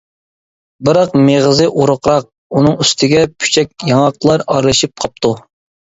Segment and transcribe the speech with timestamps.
[0.87, 2.25] بىراق مېغىزى ئورۇقراق،
[2.61, 5.33] ئۇنىڭ ئۈستىگە، پۇچەك ياڭاقلار ئارىلىشىپ قاپتۇ.